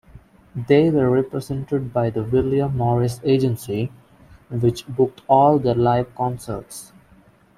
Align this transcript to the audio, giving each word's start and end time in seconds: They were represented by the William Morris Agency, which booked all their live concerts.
They 0.55 0.89
were 0.89 1.11
represented 1.11 1.93
by 1.93 2.09
the 2.09 2.23
William 2.23 2.75
Morris 2.75 3.21
Agency, 3.23 3.91
which 4.49 4.87
booked 4.87 5.21
all 5.27 5.59
their 5.59 5.75
live 5.75 6.15
concerts. 6.15 6.91